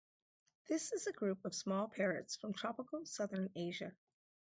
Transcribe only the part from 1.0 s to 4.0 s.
a group of small parrots from tropical southern Asia.